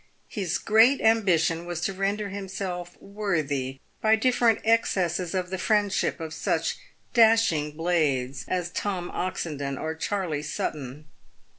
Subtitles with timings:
[0.29, 6.33] His great ambition was to render himself worthy by different excesses of the friendship of
[6.33, 6.77] such
[7.13, 11.05] dashing blades as Tom Oxendon or Charley Sutton.